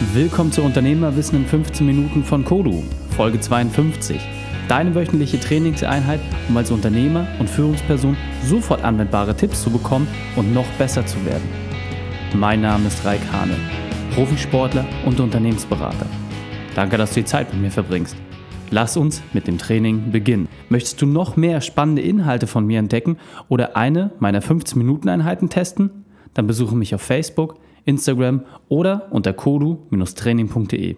[0.00, 4.18] Willkommen zu Unternehmerwissen in 15 Minuten von Kodu, Folge 52.
[4.66, 10.66] Deine wöchentliche Trainingseinheit, um als Unternehmer und Führungsperson sofort anwendbare Tipps zu bekommen und noch
[10.78, 11.46] besser zu werden.
[12.32, 13.54] Mein Name ist Raik Hane,
[14.14, 16.06] Profisportler und Unternehmensberater.
[16.74, 18.16] Danke, dass du die Zeit mit mir verbringst.
[18.70, 20.48] Lass uns mit dem Training beginnen.
[20.70, 25.99] Möchtest du noch mehr spannende Inhalte von mir entdecken oder eine meiner 15-Minuten-Einheiten testen?
[26.34, 30.96] Dann besuche mich auf Facebook, Instagram oder unter kodu-training.de.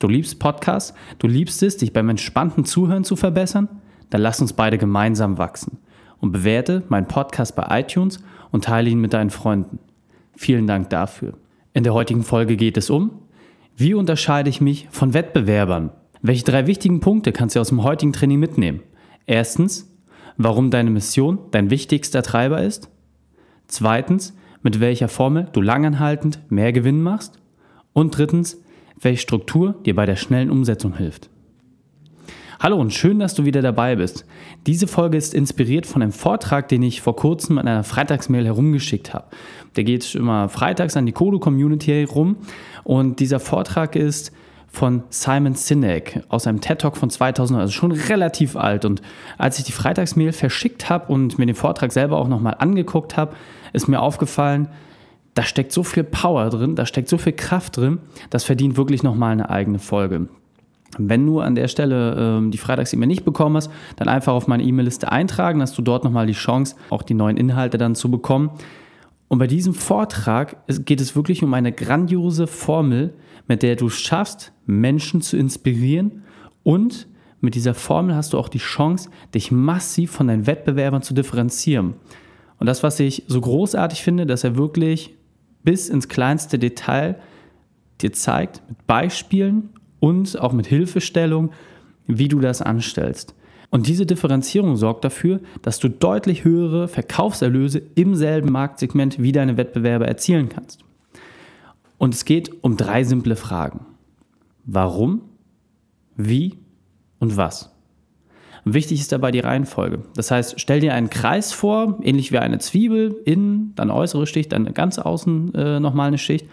[0.00, 0.94] Du liebst Podcasts?
[1.18, 3.68] Du liebst es, dich beim entspannten Zuhören zu verbessern?
[4.10, 5.78] Dann lass uns beide gemeinsam wachsen
[6.20, 9.78] und bewerte meinen Podcast bei iTunes und teile ihn mit deinen Freunden.
[10.36, 11.34] Vielen Dank dafür.
[11.72, 13.10] In der heutigen Folge geht es um,
[13.76, 15.90] wie unterscheide ich mich von Wettbewerbern?
[16.22, 18.80] Welche drei wichtigen Punkte kannst du aus dem heutigen Training mitnehmen?
[19.26, 19.92] Erstens,
[20.36, 22.88] warum deine Mission dein wichtigster Treiber ist.
[23.66, 27.38] Zweitens, mit welcher Formel du langanhaltend mehr Gewinn machst.
[27.92, 28.60] Und drittens,
[29.00, 31.30] welche Struktur dir bei der schnellen Umsetzung hilft.
[32.60, 34.24] Hallo und schön, dass du wieder dabei bist.
[34.66, 39.12] Diese Folge ist inspiriert von einem Vortrag, den ich vor kurzem an einer Freitagsmail herumgeschickt
[39.12, 39.26] habe.
[39.76, 42.36] Der geht immer freitags an die Kodo-Community herum
[42.82, 44.32] und dieser Vortrag ist
[44.74, 48.84] von Simon Sinek aus einem TED-Talk von 2000, also schon relativ alt.
[48.84, 49.02] Und
[49.38, 53.34] als ich die Freitagsmail verschickt habe und mir den Vortrag selber auch nochmal angeguckt habe,
[53.72, 54.68] ist mir aufgefallen,
[55.34, 57.98] da steckt so viel Power drin, da steckt so viel Kraft drin,
[58.30, 60.28] das verdient wirklich nochmal eine eigene Folge.
[60.98, 64.62] Wenn du an der Stelle ähm, die Freitags-E-Mail nicht bekommen hast, dann einfach auf meine
[64.62, 68.50] E-Mail-Liste eintragen, hast du dort nochmal die Chance, auch die neuen Inhalte dann zu bekommen.
[69.28, 73.14] Und bei diesem Vortrag geht es wirklich um eine grandiose Formel,
[73.46, 76.22] mit der du schaffst, Menschen zu inspirieren
[76.62, 77.08] und
[77.40, 81.94] mit dieser Formel hast du auch die Chance, dich massiv von deinen Wettbewerbern zu differenzieren.
[82.58, 85.14] Und das, was ich so großartig finde, dass er wirklich
[85.62, 87.16] bis ins kleinste Detail
[88.00, 89.70] dir zeigt, mit Beispielen
[90.00, 91.52] und auch mit Hilfestellung,
[92.06, 93.34] wie du das anstellst.
[93.70, 99.56] Und diese Differenzierung sorgt dafür, dass du deutlich höhere Verkaufserlöse im selben Marktsegment wie deine
[99.56, 100.84] Wettbewerber erzielen kannst.
[101.98, 103.86] Und es geht um drei simple Fragen.
[104.64, 105.22] Warum,
[106.16, 106.58] wie
[107.18, 107.70] und was?
[108.64, 110.04] Wichtig ist dabei die Reihenfolge.
[110.14, 114.52] Das heißt, stell dir einen Kreis vor, ähnlich wie eine Zwiebel, innen, dann äußere Schicht,
[114.52, 116.46] dann ganz außen äh, nochmal eine Schicht.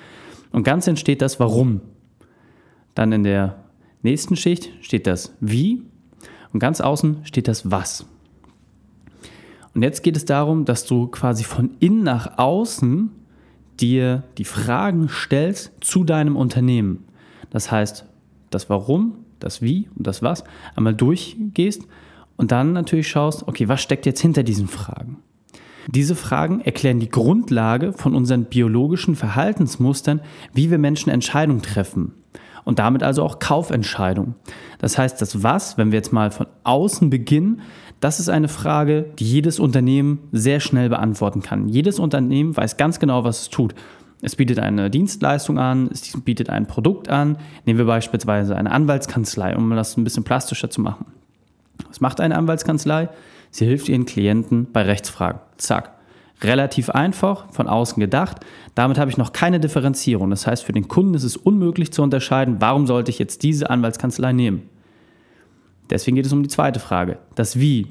[0.52, 1.80] Und ganz entsteht das Warum.
[2.96, 3.64] Dann in der
[4.02, 5.84] nächsten Schicht steht das Wie
[6.52, 8.06] und ganz außen steht das Was.
[9.74, 13.12] Und jetzt geht es darum, dass du quasi von innen nach außen
[13.82, 17.06] dir die Fragen stellst zu deinem Unternehmen.
[17.50, 18.06] Das heißt,
[18.50, 20.44] das Warum, das Wie und das Was
[20.76, 21.84] einmal durchgehst
[22.38, 25.18] und dann natürlich schaust, okay, was steckt jetzt hinter diesen Fragen?
[25.88, 30.22] Diese Fragen erklären die Grundlage von unseren biologischen Verhaltensmustern,
[30.54, 32.14] wie wir Menschen Entscheidungen treffen
[32.64, 34.36] und damit also auch Kaufentscheidungen.
[34.78, 37.62] Das heißt, das Was, wenn wir jetzt mal von außen beginnen,
[38.02, 41.70] das ist eine Frage, die jedes Unternehmen sehr schnell beantworten kann.
[41.70, 43.76] Jedes Unternehmen weiß ganz genau, was es tut.
[44.24, 47.38] Es bietet eine Dienstleistung an, es bietet ein Produkt an.
[47.66, 51.06] Nehmen wir beispielsweise eine Anwaltskanzlei, um das ein bisschen plastischer zu machen.
[51.88, 53.10] Was macht eine Anwaltskanzlei?
[53.52, 55.40] Sie hilft ihren Klienten bei Rechtsfragen.
[55.58, 55.92] Zack.
[56.42, 58.38] Relativ einfach, von außen gedacht.
[58.74, 60.32] Damit habe ich noch keine Differenzierung.
[60.32, 63.70] Das heißt, für den Kunden ist es unmöglich zu unterscheiden, warum sollte ich jetzt diese
[63.70, 64.64] Anwaltskanzlei nehmen.
[65.92, 67.88] Deswegen geht es um die zweite Frage, das Wie.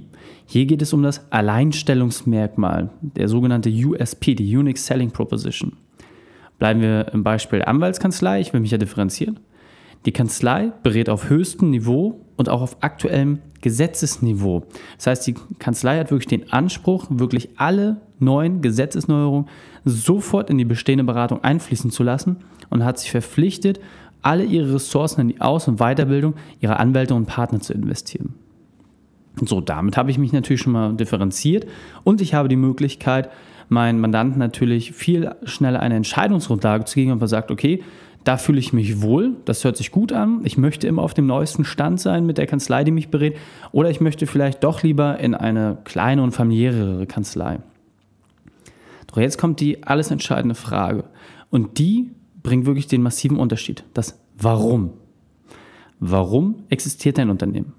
[0.47, 5.75] Hier geht es um das Alleinstellungsmerkmal, der sogenannte USP, die Unique Selling Proposition.
[6.59, 8.41] Bleiben wir im Beispiel Anwaltskanzlei.
[8.41, 9.38] Ich will mich ja differenzieren.
[10.06, 14.65] Die Kanzlei berät auf höchstem Niveau und auch auf aktuellem Gesetzesniveau.
[14.97, 19.49] Das heißt, die Kanzlei hat wirklich den Anspruch, wirklich alle neuen Gesetzesneuerungen
[19.84, 22.37] sofort in die bestehende Beratung einfließen zu lassen
[22.71, 23.81] und hat sich verpflichtet,
[24.22, 28.34] alle ihre Ressourcen in die Aus- und Weiterbildung ihrer Anwälte und Partner zu investieren.
[29.42, 31.66] So, damit habe ich mich natürlich schon mal differenziert
[32.04, 33.31] und ich habe die Möglichkeit,
[33.69, 37.82] meinen Mandanten natürlich viel schneller eine Entscheidungsgrundlage zu geben, ob er sagt, okay,
[38.25, 41.26] da fühle ich mich wohl, das hört sich gut an, ich möchte immer auf dem
[41.26, 43.37] neuesten Stand sein mit der Kanzlei, die mich berät,
[43.72, 47.61] oder ich möchte vielleicht doch lieber in eine kleine und familiärere Kanzlei.
[49.06, 51.05] Doch jetzt kommt die alles entscheidende Frage
[51.49, 52.11] und die
[52.42, 54.90] bringt wirklich den massiven Unterschied, das Warum.
[55.98, 57.75] Warum existiert dein Unternehmen?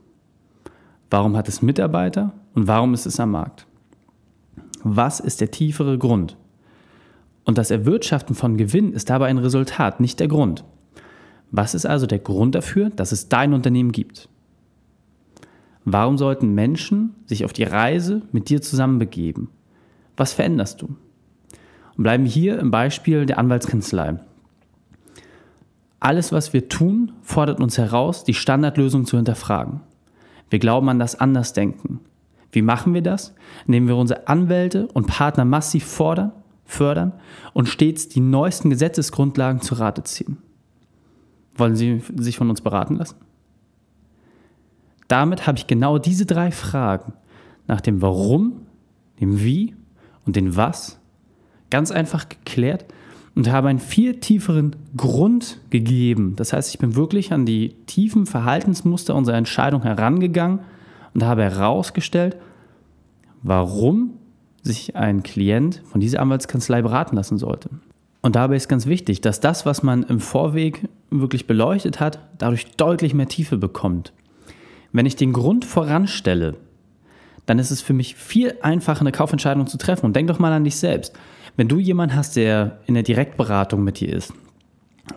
[1.10, 3.66] Warum hat es Mitarbeiter und warum ist es am Markt?
[4.84, 6.38] Was ist der tiefere Grund?
[7.44, 10.64] Und das Erwirtschaften von Gewinn ist dabei ein Resultat, nicht der Grund.
[11.50, 14.30] Was ist also der Grund dafür, dass es dein Unternehmen gibt?
[15.84, 19.50] Warum sollten Menschen sich auf die Reise mit dir zusammen begeben?
[20.16, 20.96] Was veränderst du?
[21.98, 24.20] Und bleiben wir hier im Beispiel der Anwaltskanzlei.
[26.02, 29.82] Alles, was wir tun, fordert uns heraus, die Standardlösung zu hinterfragen.
[30.50, 32.00] Wir glauben an das Andersdenken.
[32.52, 33.36] Wie machen wir das?
[33.68, 36.32] Indem wir unsere Anwälte und Partner massiv fordern,
[36.66, 37.14] fördern
[37.54, 40.40] und stets die neuesten Gesetzesgrundlagen zu Rate ziehen.
[41.56, 43.18] Wollen Sie sich von uns beraten lassen?
[45.08, 47.14] Damit habe ich genau diese drei Fragen
[47.68, 48.66] nach dem Warum,
[49.20, 49.76] dem Wie
[50.26, 51.00] und dem Was
[51.70, 52.86] ganz einfach geklärt
[53.36, 56.36] und habe einen viel tieferen Grund gegeben.
[56.36, 60.60] Das heißt, ich bin wirklich an die tiefen Verhaltensmuster unserer Entscheidung herangegangen
[61.14, 62.38] und habe herausgestellt,
[63.42, 64.14] warum
[64.64, 67.70] sich ein Klient von dieser Anwaltskanzlei beraten lassen sollte.
[68.22, 72.68] Und dabei ist ganz wichtig, dass das, was man im Vorweg wirklich beleuchtet hat, dadurch
[72.78, 74.14] deutlich mehr Tiefe bekommt.
[74.92, 76.56] Wenn ich den Grund voranstelle,
[77.48, 80.06] dann ist es für mich viel einfacher, eine Kaufentscheidung zu treffen.
[80.06, 81.18] Und denk doch mal an dich selbst.
[81.58, 84.34] Wenn du jemanden hast, der in der Direktberatung mit dir ist,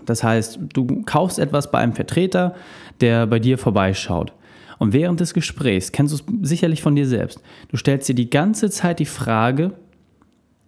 [0.07, 2.55] das heißt, du kaufst etwas bei einem Vertreter,
[3.01, 4.33] der bei dir vorbeischaut.
[4.79, 8.31] Und während des Gesprächs, kennst du es sicherlich von dir selbst, du stellst dir die
[8.31, 9.73] ganze Zeit die Frage,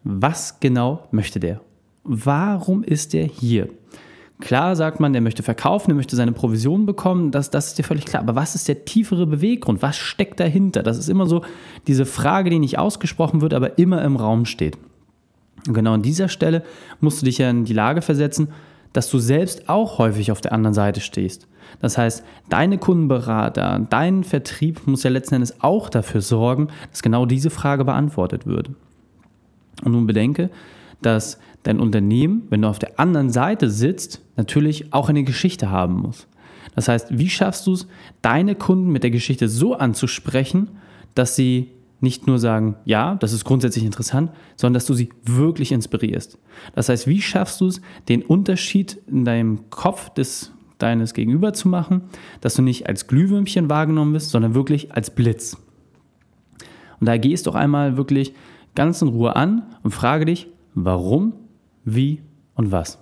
[0.05, 1.61] was genau möchte der?
[2.05, 3.69] Warum ist der hier?
[4.39, 7.85] Klar sagt man, der möchte verkaufen, der möchte seine Provision bekommen, das, das ist dir
[7.85, 8.23] völlig klar.
[8.23, 9.83] Aber was ist der tiefere Beweggrund?
[9.83, 10.83] Was steckt dahinter?
[10.83, 11.43] Das ist immer so
[11.87, 14.77] diese Frage, die nicht ausgesprochen wird, aber immer im Raum steht.
[15.67, 16.63] Und genau an dieser Stelle
[17.01, 18.49] musst du dich ja in die Lage versetzen,
[18.93, 21.49] dass du selbst auch häufig auf der anderen Seite stehst.
[21.81, 27.27] Das heißt, deine Kundenberater, dein Vertrieb muss ja letzten Endes auch dafür sorgen, dass genau
[27.27, 28.71] diese Frage beantwortet wird.
[29.85, 30.51] Und nun bedenke,
[31.03, 35.95] dass dein Unternehmen, wenn du auf der anderen Seite sitzt, natürlich auch eine Geschichte haben
[35.95, 36.27] muss.
[36.75, 37.87] Das heißt, wie schaffst du es,
[38.23, 40.71] deine Kunden mit der Geschichte so anzusprechen,
[41.15, 45.73] dass sie nicht nur sagen, ja, das ist grundsätzlich interessant, sondern dass du sie wirklich
[45.73, 46.39] inspirierst.
[46.75, 51.69] Das heißt, wie schaffst du es, den Unterschied in deinem Kopf des deines Gegenüber zu
[51.69, 52.03] machen,
[52.41, 55.57] dass du nicht als Glühwürmchen wahrgenommen wirst, sondern wirklich als Blitz.
[57.01, 58.35] Und da gehst doch einmal wirklich
[58.75, 61.33] ganz in Ruhe an und frage dich, warum,
[61.85, 62.21] wie
[62.55, 62.99] und was.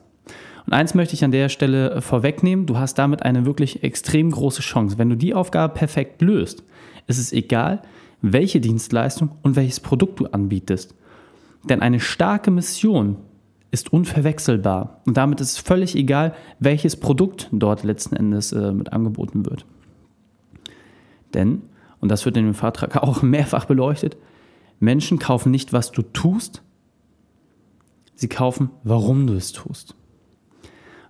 [0.66, 4.62] Und eins möchte ich an der Stelle vorwegnehmen, du hast damit eine wirklich extrem große
[4.62, 4.96] Chance.
[4.98, 6.64] Wenn du die Aufgabe perfekt löst,
[7.06, 7.82] ist es egal,
[8.32, 10.94] welche Dienstleistung und welches Produkt du anbietest.
[11.68, 13.16] Denn eine starke Mission
[13.70, 15.02] ist unverwechselbar.
[15.04, 19.66] Und damit ist es völlig egal, welches Produkt dort letzten Endes äh, mit angeboten wird.
[21.34, 21.62] Denn,
[22.00, 24.16] und das wird in dem Vortrag auch mehrfach beleuchtet,
[24.80, 26.62] Menschen kaufen nicht, was du tust,
[28.14, 29.96] sie kaufen, warum du es tust.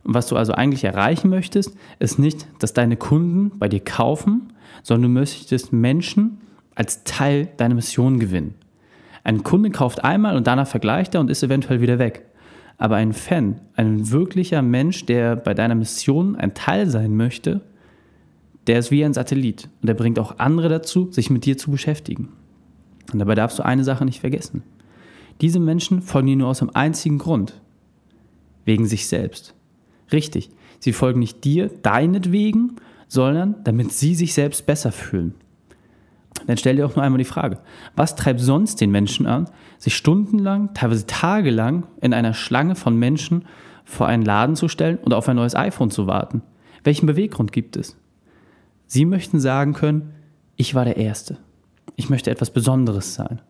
[0.03, 4.53] Und was du also eigentlich erreichen möchtest, ist nicht, dass deine Kunden bei dir kaufen,
[4.83, 6.39] sondern du möchtest Menschen
[6.75, 8.55] als Teil deiner Mission gewinnen.
[9.23, 12.27] Ein Kunde kauft einmal und danach vergleicht er und ist eventuell wieder weg.
[12.77, 17.63] Aber ein Fan, ein wirklicher Mensch, der bei deiner Mission ein Teil sein möchte,
[18.67, 21.71] der ist wie ein Satellit und der bringt auch andere dazu, sich mit dir zu
[21.71, 22.31] beschäftigen.
[23.13, 24.63] Und dabei darfst du eine Sache nicht vergessen.
[25.41, 27.61] Diese Menschen folgen dir nur aus einem einzigen Grund.
[28.65, 29.55] Wegen sich selbst.
[30.13, 32.77] Richtig, sie folgen nicht dir deinetwegen,
[33.09, 35.35] sondern damit sie sich selbst besser fühlen.
[36.47, 37.59] Dann stell dir auch nur einmal die Frage,
[37.97, 39.49] was treibt sonst den Menschen an,
[39.79, 43.45] sich stundenlang, teilweise tagelang in einer Schlange von Menschen
[43.85, 46.43] vor einen Laden zu stellen und auf ein neues iPhone zu warten?
[46.83, 47.97] Welchen Beweggrund gibt es?
[48.87, 50.13] Sie möchten sagen können,
[50.57, 51.39] ich war der Erste.
[51.97, 53.41] Ich möchte etwas Besonderes sein.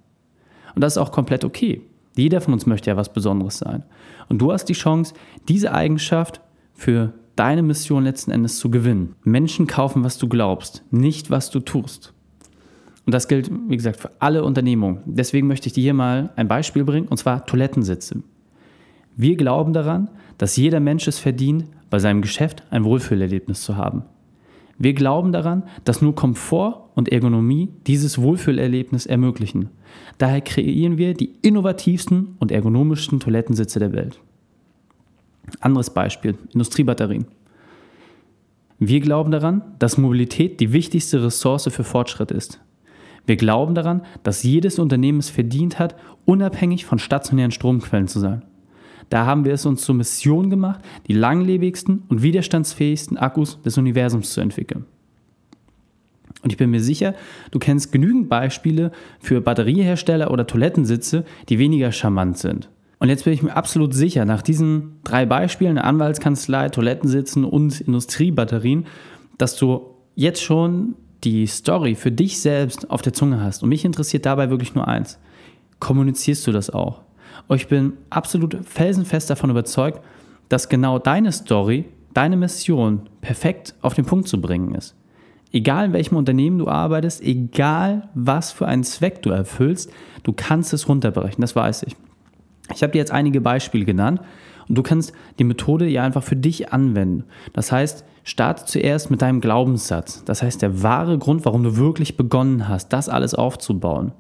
[0.75, 1.83] Und das ist auch komplett okay.
[2.17, 3.83] Jeder von uns möchte ja was Besonderes sein.
[4.29, 5.15] Und du hast die Chance,
[5.49, 6.41] diese Eigenschaft
[6.73, 9.17] für deine Mission letzten Endes zu gewinnen.
[9.25, 12.14] Menschen kaufen, was du glaubst, nicht was du tust.
[13.07, 15.01] Und das gilt, wie gesagt, für alle Unternehmungen.
[15.05, 18.23] Deswegen möchte ich dir hier mal ein Beispiel bringen, und zwar Toilettensitze.
[19.17, 24.05] Wir glauben daran, dass jeder Mensch es verdient, bei seinem Geschäft ein Wohlfühlerlebnis zu haben.
[24.79, 29.71] Wir glauben daran, dass nur Komfort und Ergonomie dieses Wohlfühlerlebnis ermöglichen.
[30.19, 34.19] Daher kreieren wir die innovativsten und ergonomischsten Toilettensitze der Welt.
[35.61, 37.27] Anderes Beispiel, Industriebatterien.
[38.79, 42.61] Wir glauben daran, dass Mobilität die wichtigste Ressource für Fortschritt ist.
[43.27, 48.43] Wir glauben daran, dass jedes Unternehmen es verdient hat, unabhängig von stationären Stromquellen zu sein.
[49.11, 54.33] Da haben wir es uns zur Mission gemacht, die langlebigsten und widerstandsfähigsten Akkus des Universums
[54.33, 54.87] zu entwickeln.
[56.43, 57.15] Und ich bin mir sicher,
[57.51, 62.71] du kennst genügend Beispiele für Batteriehersteller oder Toilettensitze, die weniger charmant sind.
[62.99, 68.87] Und jetzt bin ich mir absolut sicher, nach diesen drei Beispielen, Anwaltskanzlei, Toilettensitzen und Industriebatterien,
[69.39, 73.63] dass du jetzt schon die Story für dich selbst auf der Zunge hast.
[73.63, 75.19] Und mich interessiert dabei wirklich nur eins.
[75.81, 77.01] Kommunizierst du das auch?
[77.49, 80.01] Und ich bin absolut felsenfest davon überzeugt,
[80.49, 84.95] dass genau deine Story deine Mission perfekt auf den Punkt zu bringen ist.
[85.53, 89.91] Egal in welchem Unternehmen du arbeitest, egal was für einen Zweck du erfüllst,
[90.23, 91.97] du kannst es runterbrechen, das weiß ich.
[92.75, 94.21] Ich habe dir jetzt einige Beispiele genannt
[94.69, 97.25] und du kannst die Methode ja einfach für dich anwenden.
[97.53, 100.25] Das heißt, starte zuerst mit deinem Glaubenssatz.
[100.25, 104.13] Das heißt, der wahre Grund, warum du wirklich begonnen hast, das alles aufzubauen.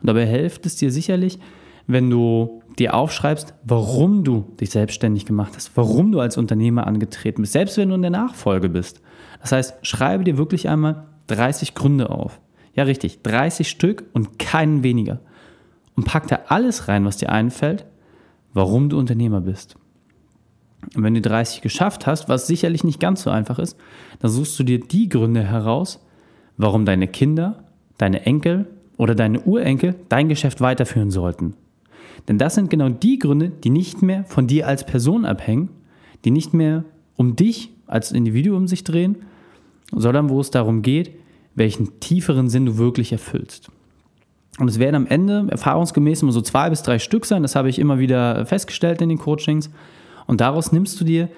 [0.00, 1.38] Und dabei hilft es dir sicherlich,
[1.86, 7.42] wenn du dir aufschreibst, warum du dich selbstständig gemacht hast, warum du als Unternehmer angetreten
[7.42, 9.00] bist, selbst wenn du in der Nachfolge bist.
[9.40, 12.40] Das heißt, schreibe dir wirklich einmal 30 Gründe auf.
[12.74, 15.20] Ja, richtig, 30 Stück und keinen weniger.
[15.94, 17.84] Und pack da alles rein, was dir einfällt,
[18.54, 19.76] warum du Unternehmer bist.
[20.94, 23.76] Und wenn du 30 geschafft hast, was sicherlich nicht ganz so einfach ist,
[24.20, 26.04] dann suchst du dir die Gründe heraus,
[26.56, 27.64] warum deine Kinder,
[27.98, 31.54] deine Enkel oder deine Urenkel dein Geschäft weiterführen sollten.
[32.28, 35.70] Denn das sind genau die Gründe, die nicht mehr von dir als Person abhängen,
[36.24, 36.84] die nicht mehr
[37.16, 39.16] um dich als Individuum sich drehen,
[39.92, 41.12] sondern wo es darum geht,
[41.54, 43.70] welchen tieferen Sinn du wirklich erfüllst.
[44.58, 47.68] Und es werden am Ende erfahrungsgemäß immer so zwei bis drei Stück sein, das habe
[47.68, 49.70] ich immer wieder festgestellt in den Coachings.
[50.26, 51.28] Und daraus nimmst du dir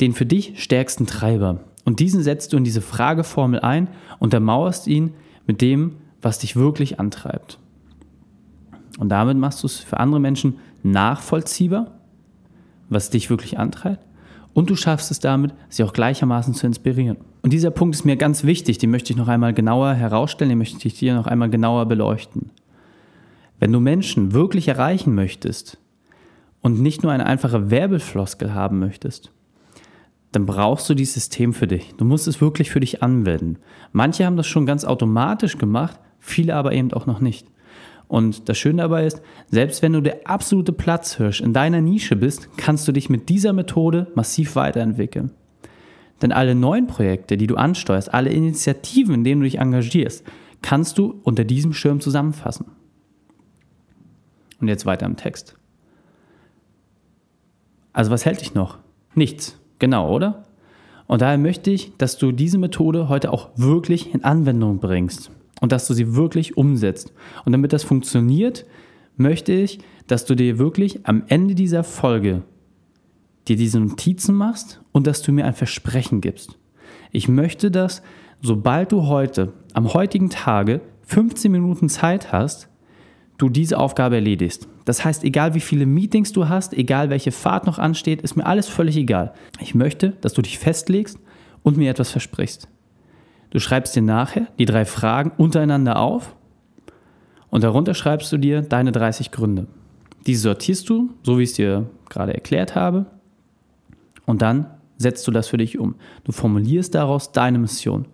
[0.00, 1.60] den für dich stärksten Treiber.
[1.84, 5.14] Und diesen setzt du in diese Frageformel ein und untermauerst ihn
[5.46, 7.58] mit dem, was dich wirklich antreibt.
[8.98, 11.92] Und damit machst du es für andere Menschen nachvollziehbar,
[12.88, 14.04] was dich wirklich antreibt.
[14.52, 17.18] Und du schaffst es damit, sie auch gleichermaßen zu inspirieren.
[17.42, 20.58] Und dieser Punkt ist mir ganz wichtig, den möchte ich noch einmal genauer herausstellen, den
[20.58, 22.50] möchte ich dir noch einmal genauer beleuchten.
[23.58, 25.78] Wenn du Menschen wirklich erreichen möchtest,
[26.62, 29.32] und nicht nur eine einfache Werbefloskel haben möchtest,
[30.32, 31.94] dann brauchst du dieses System für dich.
[31.96, 33.58] Du musst es wirklich für dich anwenden.
[33.92, 37.46] Manche haben das schon ganz automatisch gemacht, viele aber eben auch noch nicht.
[38.06, 42.48] Und das Schöne dabei ist, selbst wenn du der absolute Platzhirsch in deiner Nische bist,
[42.56, 45.30] kannst du dich mit dieser Methode massiv weiterentwickeln.
[46.20, 50.24] Denn alle neuen Projekte, die du ansteuerst, alle Initiativen, in denen du dich engagierst,
[50.60, 52.66] kannst du unter diesem Schirm zusammenfassen.
[54.60, 55.59] Und jetzt weiter im Text.
[58.00, 58.78] Also was hält dich noch?
[59.14, 59.60] Nichts.
[59.78, 60.44] Genau, oder?
[61.06, 65.30] Und daher möchte ich, dass du diese Methode heute auch wirklich in Anwendung bringst
[65.60, 67.12] und dass du sie wirklich umsetzt.
[67.44, 68.64] Und damit das funktioniert,
[69.18, 72.40] möchte ich, dass du dir wirklich am Ende dieser Folge
[73.48, 76.56] dir diese Notizen machst und dass du mir ein Versprechen gibst.
[77.12, 78.02] Ich möchte, dass
[78.40, 82.70] sobald du heute, am heutigen Tage, 15 Minuten Zeit hast,
[83.40, 84.68] du diese Aufgabe erledigst.
[84.84, 88.46] Das heißt, egal wie viele Meetings du hast, egal welche Fahrt noch ansteht, ist mir
[88.46, 89.32] alles völlig egal.
[89.60, 91.18] Ich möchte, dass du dich festlegst
[91.62, 92.68] und mir etwas versprichst.
[93.50, 96.36] Du schreibst dir nachher die drei Fragen untereinander auf
[97.50, 99.66] und darunter schreibst du dir deine 30 Gründe.
[100.26, 103.06] Diese sortierst du, so wie ich es dir gerade erklärt habe,
[104.26, 104.66] und dann
[104.96, 105.96] setzt du das für dich um.
[106.24, 108.04] Du formulierst daraus deine Mission.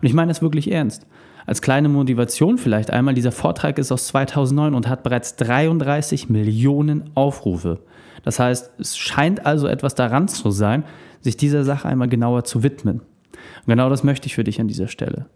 [0.00, 1.06] Und ich meine das wirklich ernst.
[1.46, 7.10] Als kleine Motivation vielleicht einmal, dieser Vortrag ist aus 2009 und hat bereits 33 Millionen
[7.14, 7.80] Aufrufe.
[8.22, 10.84] Das heißt, es scheint also etwas daran zu sein,
[11.20, 13.00] sich dieser Sache einmal genauer zu widmen.
[13.00, 15.26] Und genau das möchte ich für dich an dieser Stelle.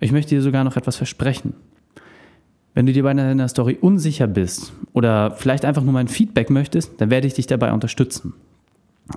[0.00, 1.54] Ich möchte dir sogar noch etwas versprechen.
[2.74, 7.00] Wenn du dir bei deiner Story unsicher bist oder vielleicht einfach nur mein Feedback möchtest,
[7.00, 8.34] dann werde ich dich dabei unterstützen.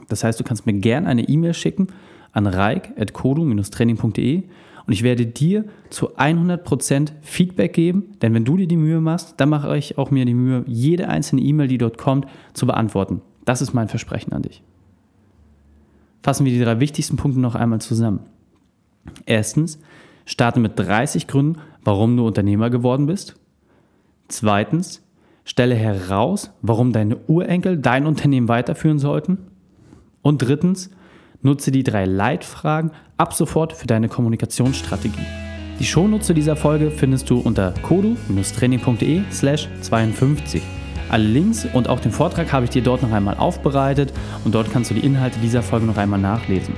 [0.09, 1.87] Das heißt, du kannst mir gerne eine E-Mail schicken
[2.31, 4.43] an reik.kodu-training.de
[4.87, 9.35] und ich werde dir zu 100% Feedback geben, denn wenn du dir die Mühe machst,
[9.37, 13.21] dann mache ich auch mir die Mühe, jede einzelne E-Mail, die dort kommt, zu beantworten.
[13.45, 14.63] Das ist mein Versprechen an dich.
[16.23, 18.21] Fassen wir die drei wichtigsten Punkte noch einmal zusammen.
[19.25, 19.79] Erstens,
[20.25, 23.35] starte mit 30 Gründen, warum du Unternehmer geworden bist.
[24.27, 25.03] Zweitens,
[25.43, 29.39] stelle heraus, warum deine Urenkel dein Unternehmen weiterführen sollten.
[30.21, 30.91] Und drittens,
[31.43, 35.25] Nutze die drei Leitfragen ab sofort für deine Kommunikationsstrategie.
[35.79, 40.61] Die Shownutze dieser Folge findest du unter kodu-training.de slash 52.
[41.09, 44.13] Alle Links und auch den Vortrag habe ich dir dort noch einmal aufbereitet
[44.45, 46.75] und dort kannst du die Inhalte dieser Folge noch einmal nachlesen.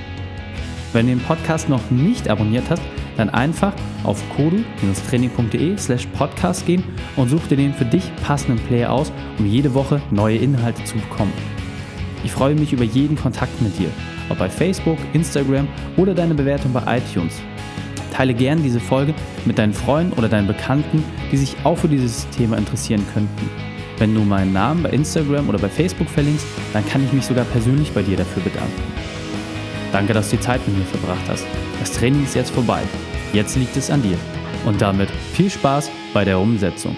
[0.94, 2.82] Wenn du den Podcast noch nicht abonniert hast,
[3.18, 3.74] dann einfach
[4.06, 6.86] auf kodu-training.de slash podcast gehen
[7.18, 10.96] und such dir den für dich passenden Player aus, um jede Woche neue Inhalte zu
[10.96, 11.34] bekommen.
[12.24, 13.90] Ich freue mich über jeden Kontakt mit dir
[14.34, 17.42] ob bei Facebook, Instagram oder deine Bewertung bei iTunes.
[18.12, 19.14] Teile gern diese Folge
[19.46, 23.50] mit deinen Freunden oder deinen Bekannten, die sich auch für dieses Thema interessieren könnten.
[23.98, 27.46] Wenn du meinen Namen bei Instagram oder bei Facebook verlinkst, dann kann ich mich sogar
[27.46, 28.84] persönlich bei dir dafür bedanken.
[29.92, 31.46] Danke, dass du die Zeit mit mir verbracht hast.
[31.80, 32.82] Das Training ist jetzt vorbei.
[33.34, 34.18] Jetzt liegt es an dir.
[34.66, 36.98] Und damit viel Spaß bei der Umsetzung.